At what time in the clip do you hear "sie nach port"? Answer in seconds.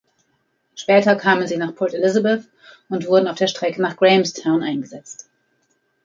1.47-1.93